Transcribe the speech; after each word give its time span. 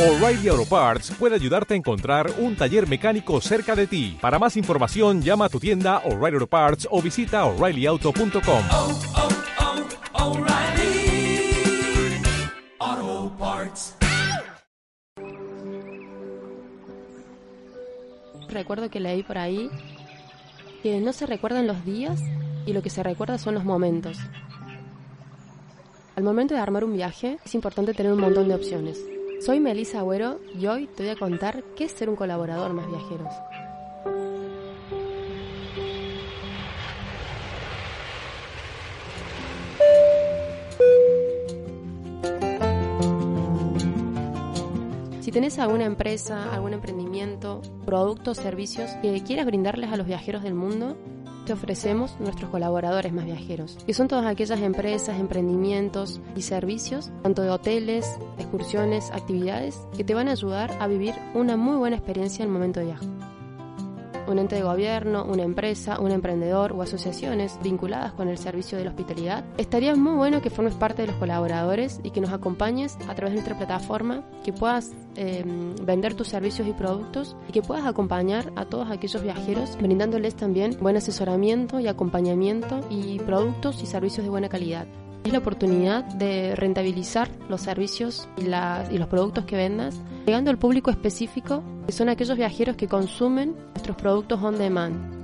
O'Reilly 0.00 0.48
Auto 0.48 0.64
Parts 0.64 1.10
puede 1.10 1.34
ayudarte 1.34 1.74
a 1.74 1.76
encontrar 1.76 2.32
un 2.38 2.56
taller 2.56 2.88
mecánico 2.88 3.38
cerca 3.42 3.76
de 3.76 3.86
ti. 3.86 4.16
Para 4.18 4.38
más 4.38 4.56
información, 4.56 5.20
llama 5.20 5.44
a 5.44 5.48
tu 5.50 5.60
tienda 5.60 5.98
O'Reilly 6.06 6.36
Auto 6.36 6.46
Parts 6.46 6.88
o 6.90 7.02
visita 7.02 7.44
oreillyauto.com. 7.44 8.62
oh, 8.72 8.98
oh, 12.80 13.32
Parts. 13.38 13.94
Recuerdo 18.48 18.88
que 18.88 19.00
leí 19.00 19.22
por 19.22 19.36
ahí 19.36 19.68
que 20.82 20.98
no 21.00 21.12
se 21.12 21.26
recuerdan 21.26 21.66
los 21.66 21.84
días 21.84 22.22
y 22.64 22.72
lo 22.72 22.80
que 22.80 22.88
se 22.88 23.02
recuerda 23.02 23.36
son 23.36 23.52
los 23.52 23.64
momentos. 23.64 24.16
Al 26.16 26.24
momento 26.24 26.54
de 26.54 26.60
armar 26.60 26.84
un 26.84 26.94
viaje 26.94 27.36
es 27.44 27.54
importante 27.54 27.92
tener 27.92 28.14
un 28.14 28.20
montón 28.20 28.48
de 28.48 28.54
opciones. 28.54 28.98
Soy 29.40 29.58
Melissa 29.58 30.00
Agüero 30.00 30.38
y 30.54 30.66
hoy 30.66 30.86
te 30.86 31.02
voy 31.02 31.12
a 31.12 31.16
contar 31.16 31.64
qué 31.74 31.84
es 31.84 31.92
ser 31.92 32.10
un 32.10 32.16
colaborador 32.16 32.74
más 32.74 32.86
viajeros. 32.86 33.32
Si 45.22 45.32
tenés 45.32 45.58
alguna 45.58 45.86
empresa, 45.86 46.52
algún 46.52 46.74
emprendimiento, 46.74 47.62
productos, 47.86 48.36
servicios 48.36 48.90
que 49.00 49.22
quieras 49.22 49.46
brindarles 49.46 49.90
a 49.90 49.96
los 49.96 50.06
viajeros 50.06 50.42
del 50.42 50.54
mundo, 50.54 50.98
ofrecemos 51.52 52.16
nuestros 52.20 52.50
colaboradores 52.50 53.12
más 53.12 53.24
viajeros, 53.24 53.78
que 53.86 53.94
son 53.94 54.08
todas 54.08 54.26
aquellas 54.26 54.60
empresas, 54.60 55.18
emprendimientos 55.18 56.20
y 56.36 56.42
servicios, 56.42 57.10
tanto 57.22 57.42
de 57.42 57.50
hoteles, 57.50 58.18
excursiones, 58.38 59.10
actividades, 59.10 59.78
que 59.96 60.04
te 60.04 60.14
van 60.14 60.28
a 60.28 60.32
ayudar 60.32 60.76
a 60.80 60.86
vivir 60.86 61.14
una 61.34 61.56
muy 61.56 61.76
buena 61.76 61.96
experiencia 61.96 62.42
en 62.42 62.48
el 62.48 62.52
momento 62.52 62.80
de 62.80 62.86
viaje. 62.86 63.19
Un 64.30 64.38
ente 64.38 64.54
de 64.54 64.62
gobierno, 64.62 65.24
una 65.24 65.42
empresa, 65.42 65.98
un 65.98 66.12
emprendedor 66.12 66.72
o 66.72 66.82
asociaciones 66.82 67.58
vinculadas 67.64 68.12
con 68.12 68.28
el 68.28 68.38
servicio 68.38 68.78
de 68.78 68.84
la 68.84 68.90
hospitalidad, 68.90 69.44
estaría 69.58 69.96
muy 69.96 70.14
bueno 70.14 70.40
que 70.40 70.50
formes 70.50 70.74
parte 70.74 71.02
de 71.02 71.08
los 71.08 71.16
colaboradores 71.16 71.98
y 72.04 72.10
que 72.10 72.20
nos 72.20 72.30
acompañes 72.30 72.96
a 73.08 73.14
través 73.16 73.32
de 73.32 73.40
nuestra 73.40 73.58
plataforma, 73.58 74.22
que 74.44 74.52
puedas 74.52 74.92
eh, 75.16 75.44
vender 75.82 76.14
tus 76.14 76.28
servicios 76.28 76.68
y 76.68 76.72
productos 76.72 77.36
y 77.48 77.52
que 77.52 77.60
puedas 77.60 77.86
acompañar 77.86 78.52
a 78.54 78.66
todos 78.66 78.88
aquellos 78.88 79.20
viajeros 79.20 79.76
brindándoles 79.76 80.36
también 80.36 80.76
buen 80.80 80.96
asesoramiento 80.96 81.80
y 81.80 81.88
acompañamiento 81.88 82.80
y 82.88 83.18
productos 83.18 83.82
y 83.82 83.86
servicios 83.86 84.24
de 84.24 84.30
buena 84.30 84.48
calidad. 84.48 84.86
Es 85.24 85.32
la 85.32 85.38
oportunidad 85.38 86.04
de 86.04 86.54
rentabilizar 86.56 87.28
los 87.48 87.60
servicios 87.60 88.28
y, 88.36 88.46
y 88.46 88.98
los 88.98 89.08
productos 89.08 89.44
que 89.44 89.56
vendas, 89.56 90.00
llegando 90.26 90.50
al 90.50 90.58
público 90.58 90.90
específico, 90.90 91.62
que 91.86 91.92
son 91.92 92.08
aquellos 92.08 92.36
viajeros 92.36 92.76
que 92.76 92.88
consumen 92.88 93.54
nuestros 93.74 93.96
productos 93.96 94.42
on 94.42 94.58
demand. 94.58 95.20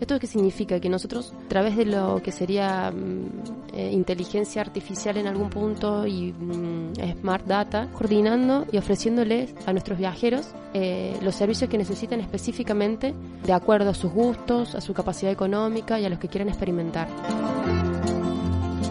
¿Esto 0.00 0.18
qué 0.20 0.26
significa? 0.28 0.78
Que 0.78 0.88
nosotros, 0.88 1.32
a 1.46 1.48
través 1.48 1.76
de 1.76 1.84
lo 1.84 2.22
que 2.22 2.30
sería 2.30 2.92
mm, 2.92 3.74
eh, 3.74 3.90
inteligencia 3.92 4.62
artificial 4.62 5.16
en 5.16 5.26
algún 5.26 5.50
punto 5.50 6.06
y 6.06 6.32
mm, 6.32 6.92
smart 7.20 7.46
data, 7.46 7.88
coordinando 7.92 8.64
y 8.70 8.78
ofreciéndoles 8.78 9.54
a 9.66 9.72
nuestros 9.72 9.98
viajeros 9.98 10.48
eh, 10.74 11.16
los 11.22 11.34
servicios 11.34 11.68
que 11.68 11.78
necesitan 11.78 12.20
específicamente 12.20 13.14
de 13.44 13.52
acuerdo 13.52 13.90
a 13.90 13.94
sus 13.94 14.12
gustos, 14.12 14.74
a 14.74 14.80
su 14.80 14.94
capacidad 14.94 15.32
económica 15.32 15.98
y 15.98 16.04
a 16.04 16.08
los 16.08 16.18
que 16.18 16.28
quieran 16.28 16.48
experimentar. 16.48 17.08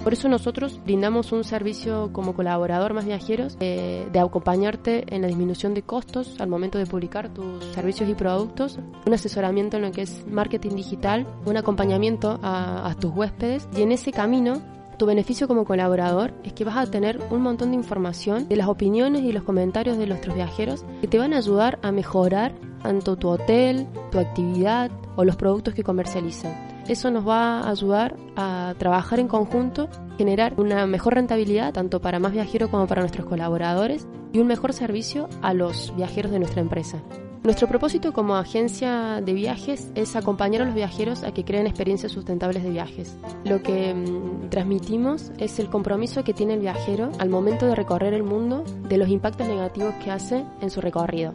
Por 0.08 0.14
eso 0.14 0.30
nosotros 0.30 0.80
brindamos 0.86 1.34
un 1.34 1.44
servicio 1.44 2.12
como 2.14 2.34
colaborador 2.34 2.94
más 2.94 3.04
viajeros 3.04 3.58
eh, 3.60 4.08
de 4.10 4.20
acompañarte 4.20 5.04
en 5.14 5.22
la 5.22 5.28
disminución 5.28 5.74
de 5.74 5.82
costos 5.82 6.40
al 6.40 6.48
momento 6.48 6.78
de 6.78 6.86
publicar 6.86 7.28
tus 7.28 7.62
servicios 7.74 8.10
y 8.10 8.14
productos, 8.14 8.80
un 9.06 9.14
asesoramiento 9.14 9.76
en 9.76 9.84
lo 9.84 9.92
que 9.92 10.04
es 10.04 10.26
marketing 10.26 10.78
digital, 10.78 11.28
un 11.46 11.58
acompañamiento 11.58 12.40
a, 12.42 12.90
a 12.90 12.96
tus 12.96 13.12
huéspedes 13.14 13.68
y 13.76 13.82
en 13.82 13.92
ese 13.92 14.14
camino 14.14 14.62
tu 14.98 15.08
beneficio 15.08 15.46
como 15.46 15.66
colaborador 15.66 16.34
es 16.46 16.54
que 16.54 16.64
vas 16.64 16.78
a 16.78 16.90
tener 16.90 17.20
un 17.30 17.42
montón 17.42 17.72
de 17.72 17.76
información 17.76 18.48
de 18.48 18.56
las 18.56 18.70
opiniones 18.70 19.24
y 19.24 19.34
los 19.34 19.44
comentarios 19.44 19.98
de 19.98 20.08
nuestros 20.08 20.38
viajeros 20.38 20.86
que 21.02 21.10
te 21.10 21.20
van 21.20 21.34
a 21.34 21.40
ayudar 21.40 21.80
a 21.82 21.92
mejorar 21.92 22.54
tanto 22.82 23.18
tu 23.18 23.28
hotel, 23.28 23.88
tu 24.10 24.20
actividad 24.20 24.90
o 25.18 25.26
los 25.26 25.36
productos 25.36 25.74
que 25.74 25.84
comercializan. 25.84 26.67
Eso 26.88 27.12
nos 27.12 27.28
va 27.28 27.60
a 27.60 27.70
ayudar 27.70 28.16
a 28.36 28.74
trabajar 28.78 29.20
en 29.20 29.28
conjunto, 29.28 29.90
generar 30.18 30.54
una 30.58 30.88
mejor 30.88 31.16
rentabilidad 31.16 31.74
tanto 31.74 32.02
para 32.02 32.20
más 32.20 32.32
viajeros 32.32 32.70
como 32.70 32.88
para 32.88 33.02
nuestros 33.02 33.26
colaboradores 33.26 34.08
y 34.32 34.40
un 34.40 34.48
mejor 34.48 34.72
servicio 34.74 35.28
a 35.42 35.54
los 35.54 35.94
viajeros 35.96 36.32
de 36.32 36.40
nuestra 36.40 36.62
empresa. 36.62 37.02
Nuestro 37.44 37.68
propósito 37.68 38.14
como 38.14 38.36
agencia 38.36 39.22
de 39.22 39.34
viajes 39.34 39.90
es 39.96 40.16
acompañar 40.16 40.64
a 40.64 40.66
los 40.66 40.76
viajeros 40.76 41.24
a 41.24 41.34
que 41.34 41.46
creen 41.46 41.68
experiencias 41.68 42.12
sustentables 42.12 42.64
de 42.64 42.72
viajes. 42.72 43.16
Lo 43.46 43.62
que 43.62 43.94
mm, 43.94 44.50
transmitimos 44.50 45.32
es 45.38 45.60
el 45.60 45.70
compromiso 45.70 46.24
que 46.24 46.34
tiene 46.34 46.56
el 46.56 46.62
viajero 46.62 47.12
al 47.20 47.30
momento 47.30 47.66
de 47.66 47.76
recorrer 47.76 48.14
el 48.14 48.24
mundo 48.24 48.64
de 48.90 48.98
los 48.98 49.10
impactos 49.10 49.48
negativos 49.48 49.94
que 50.04 50.12
hace 50.12 50.44
en 50.62 50.70
su 50.70 50.82
recorrido. 50.82 51.34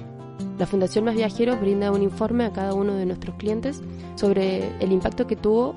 La 0.58 0.66
Fundación 0.66 1.04
Más 1.04 1.14
Viajeros 1.14 1.60
brinda 1.60 1.90
un 1.90 2.02
informe 2.02 2.44
a 2.44 2.52
cada 2.52 2.74
uno 2.74 2.94
de 2.94 3.06
nuestros 3.06 3.36
clientes 3.36 3.82
sobre 4.14 4.76
el 4.80 4.92
impacto 4.92 5.26
que 5.26 5.36
tuvo 5.36 5.74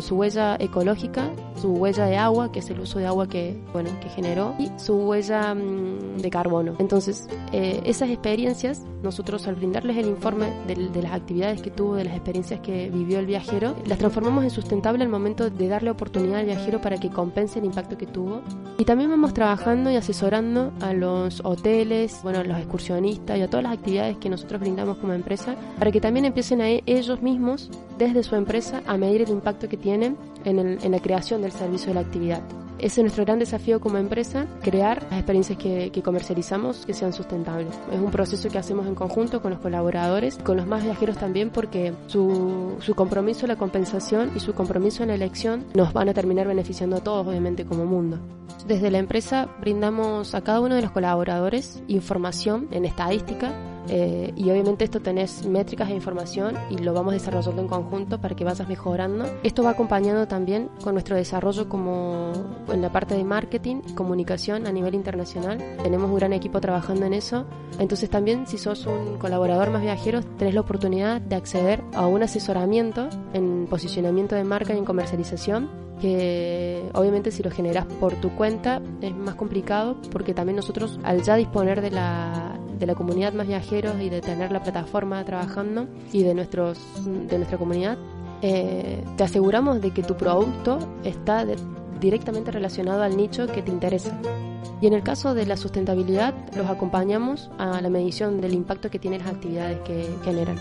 su 0.00 0.16
huella 0.16 0.56
ecológica, 0.58 1.30
su 1.60 1.72
huella 1.72 2.06
de 2.06 2.16
agua, 2.16 2.52
que 2.52 2.60
es 2.60 2.70
el 2.70 2.80
uso 2.80 2.98
de 2.98 3.06
agua 3.06 3.28
que, 3.28 3.60
bueno, 3.72 3.90
que 4.00 4.08
generó, 4.08 4.54
y 4.58 4.70
su 4.78 4.94
huella 4.94 5.54
mm, 5.54 6.18
de 6.18 6.30
carbono. 6.30 6.74
Entonces, 6.78 7.28
eh, 7.52 7.80
esas 7.84 8.10
experiencias, 8.10 8.84
nosotros 9.02 9.46
al 9.46 9.54
brindarles 9.56 9.96
el 9.96 10.06
informe 10.06 10.50
de, 10.66 10.74
de 10.74 11.02
las 11.02 11.12
actividades 11.12 11.62
que 11.62 11.70
tuvo, 11.70 11.96
de 11.96 12.04
las 12.04 12.14
experiencias 12.14 12.60
que 12.60 12.90
vivió 12.90 13.18
el 13.18 13.26
viajero, 13.26 13.74
las 13.86 13.98
transformamos 13.98 14.44
en 14.44 14.50
sustentable 14.50 15.04
al 15.04 15.10
momento 15.10 15.50
de 15.50 15.68
darle 15.68 15.90
oportunidad 15.90 16.40
al 16.40 16.46
viajero 16.46 16.80
para 16.80 16.98
que 16.98 17.10
compense 17.10 17.58
el 17.58 17.64
impacto 17.64 17.96
que 17.96 18.06
tuvo. 18.06 18.42
Y 18.78 18.84
también 18.84 19.10
vamos 19.10 19.34
trabajando 19.34 19.90
y 19.90 19.96
asesorando 19.96 20.72
a 20.80 20.92
los 20.94 21.40
hoteles, 21.44 22.20
bueno, 22.22 22.40
a 22.40 22.44
los 22.44 22.58
excursionistas 22.58 23.38
y 23.38 23.42
a 23.42 23.48
todas 23.48 23.64
las 23.64 23.74
actividades 23.74 24.16
que 24.16 24.28
nosotros 24.28 24.60
brindamos 24.60 24.98
como 24.98 25.12
empresa, 25.12 25.56
para 25.78 25.90
que 25.90 26.00
también 26.00 26.24
empiecen 26.24 26.60
a 26.60 26.68
ellos 26.68 27.22
mismos, 27.22 27.70
desde 27.98 28.22
su 28.22 28.36
empresa, 28.36 28.82
a 28.86 28.96
medir 28.96 29.22
el 29.22 29.30
impacto 29.30 29.68
que 29.68 29.76
en, 29.94 30.90
la 30.90 31.00
creación 31.00 31.42
del 31.42 31.52
servicio 31.52 31.88
de 31.88 31.94
la 31.94 32.00
actividad. 32.00 32.42
Ese 32.78 33.00
es 33.00 33.04
nuestro 33.04 33.24
gran 33.26 33.38
desafío 33.38 33.78
como 33.78 33.98
empresa, 33.98 34.46
crear 34.62 35.02
las 35.10 35.18
experiencias 35.18 35.58
que, 35.58 35.90
que 35.90 36.02
comercializamos 36.02 36.86
que 36.86 36.94
sean 36.94 37.12
sustentables. 37.12 37.78
Es 37.92 38.00
un 38.00 38.10
proceso 38.10 38.48
que 38.48 38.56
hacemos 38.56 38.86
en 38.86 38.94
conjunto 38.94 39.42
con 39.42 39.50
los 39.50 39.60
colaboradores, 39.60 40.38
con 40.38 40.56
los 40.56 40.66
más 40.66 40.82
viajeros 40.82 41.18
también, 41.18 41.50
porque 41.50 41.92
su, 42.06 42.76
su 42.80 42.94
compromiso 42.94 43.44
en 43.44 43.48
la 43.48 43.56
compensación 43.56 44.32
y 44.34 44.40
su 44.40 44.54
compromiso 44.54 45.02
en 45.02 45.10
la 45.10 45.14
elección 45.14 45.66
nos 45.74 45.92
van 45.92 46.08
a 46.08 46.14
terminar 46.14 46.46
beneficiando 46.46 46.96
a 46.96 47.00
todos, 47.00 47.26
obviamente, 47.26 47.66
como 47.66 47.84
mundo. 47.84 48.18
Desde 48.66 48.90
la 48.90 48.98
empresa 48.98 49.48
brindamos 49.60 50.34
a 50.34 50.42
cada 50.42 50.60
uno 50.60 50.74
de 50.74 50.82
los 50.82 50.90
colaboradores 50.90 51.82
información 51.88 52.68
en 52.70 52.84
estadística 52.84 53.52
eh, 53.88 54.32
y 54.36 54.50
obviamente 54.50 54.84
esto 54.84 55.00
tenés 55.00 55.46
métricas 55.46 55.88
e 55.88 55.94
información 55.94 56.56
y 56.70 56.78
lo 56.78 56.92
vamos 56.92 57.12
desarrollando 57.12 57.62
en 57.62 57.68
conjunto 57.68 58.20
para 58.20 58.34
que 58.34 58.44
vayas 58.44 58.68
mejorando. 58.68 59.24
Esto 59.42 59.62
va 59.62 59.70
acompañado 59.70 60.28
también 60.28 60.68
con 60.82 60.94
nuestro 60.94 61.16
desarrollo 61.16 61.68
como 61.68 62.32
en 62.72 62.82
la 62.82 62.90
parte 62.90 63.14
de 63.14 63.24
marketing 63.24 63.76
comunicación 63.94 64.66
a 64.66 64.72
nivel 64.72 64.94
internacional. 64.94 65.58
Tenemos 65.82 66.10
un 66.10 66.16
gran 66.16 66.32
equipo 66.32 66.60
trabajando 66.60 67.06
en 67.06 67.14
eso. 67.14 67.46
Entonces 67.78 68.10
también 68.10 68.46
si 68.46 68.58
sos 68.58 68.86
un 68.86 69.18
colaborador 69.18 69.70
más 69.70 69.82
viajero 69.82 70.22
tenés 70.22 70.54
la 70.54 70.60
oportunidad 70.60 71.20
de 71.20 71.36
acceder 71.36 71.82
a 71.94 72.06
un 72.06 72.22
asesoramiento 72.22 73.08
en 73.32 73.66
posicionamiento 73.68 74.34
de 74.34 74.44
marca 74.44 74.74
y 74.74 74.78
en 74.78 74.84
comercialización 74.84 75.68
que 76.00 76.82
obviamente 76.94 77.30
si 77.30 77.42
lo 77.42 77.50
generas 77.50 77.84
por 77.84 78.14
tu 78.14 78.30
cuenta 78.30 78.80
es 79.02 79.14
más 79.14 79.34
complicado 79.34 79.96
porque 80.10 80.32
también 80.34 80.56
nosotros 80.56 80.98
al 81.02 81.22
ya 81.22 81.36
disponer 81.36 81.82
de 81.82 81.90
la, 81.90 82.58
de 82.78 82.86
la 82.86 82.94
comunidad 82.94 83.32
más 83.32 83.46
viajeros 83.46 84.00
y 84.00 84.08
de 84.08 84.20
tener 84.20 84.52
la 84.52 84.62
plataforma 84.62 85.24
trabajando 85.24 85.86
y 86.12 86.22
de, 86.22 86.34
nuestros, 86.34 86.78
de 87.04 87.36
nuestra 87.36 87.58
comunidad, 87.58 87.98
eh, 88.42 89.04
te 89.16 89.24
aseguramos 89.24 89.80
de 89.80 89.90
que 89.92 90.02
tu 90.02 90.16
producto 90.16 90.78
está 91.04 91.46
directamente 92.00 92.50
relacionado 92.50 93.02
al 93.02 93.16
nicho 93.16 93.46
que 93.46 93.62
te 93.62 93.70
interesa. 93.70 94.18
Y 94.80 94.86
en 94.86 94.94
el 94.94 95.02
caso 95.02 95.34
de 95.34 95.44
la 95.46 95.56
sustentabilidad, 95.56 96.34
los 96.56 96.68
acompañamos 96.68 97.50
a 97.58 97.80
la 97.82 97.90
medición 97.90 98.40
del 98.40 98.54
impacto 98.54 98.90
que 98.90 98.98
tienen 98.98 99.20
las 99.20 99.34
actividades 99.34 99.80
que 99.80 100.08
generan. 100.24 100.56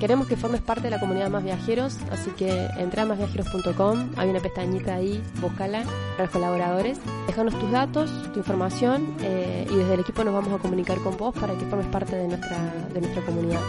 Queremos 0.00 0.28
que 0.28 0.36
formes 0.36 0.60
parte 0.60 0.84
de 0.84 0.90
la 0.90 1.00
comunidad 1.00 1.28
Más 1.28 1.42
Viajeros, 1.42 1.96
así 2.12 2.30
que 2.30 2.68
entra 2.78 3.02
a 3.02 3.06
másviajeros.com, 3.06 4.10
hay 4.16 4.30
una 4.30 4.38
pestañita 4.38 4.94
ahí, 4.94 5.20
búscala 5.40 5.82
para 6.12 6.24
los 6.24 6.30
colaboradores. 6.30 7.00
Déjanos 7.26 7.58
tus 7.58 7.70
datos, 7.72 8.10
tu 8.32 8.38
información 8.38 9.16
eh, 9.22 9.66
y 9.68 9.74
desde 9.74 9.94
el 9.94 10.00
equipo 10.00 10.22
nos 10.22 10.34
vamos 10.34 10.52
a 10.52 10.58
comunicar 10.58 10.98
con 10.98 11.16
vos 11.16 11.34
para 11.34 11.54
que 11.58 11.64
formes 11.66 11.88
parte 11.88 12.14
de 12.14 12.28
nuestra, 12.28 12.58
de 12.94 13.00
nuestra 13.00 13.22
comunidad. 13.24 13.60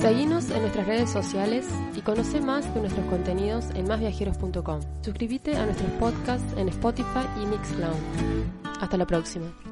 Seguinos 0.00 0.50
en 0.50 0.62
nuestras 0.62 0.86
redes 0.86 1.10
sociales 1.10 1.68
y 1.94 2.00
conoce 2.00 2.40
más 2.40 2.74
de 2.74 2.80
nuestros 2.80 3.06
contenidos 3.06 3.66
en 3.74 3.86
másviajeros.com. 3.86 4.80
Suscríbete 5.02 5.56
a 5.56 5.66
nuestros 5.66 5.90
podcasts 5.92 6.56
en 6.56 6.68
Spotify 6.70 7.26
y 7.40 7.46
Mixcloud. 7.46 7.94
Hasta 8.80 8.96
la 8.96 9.06
próxima. 9.06 9.71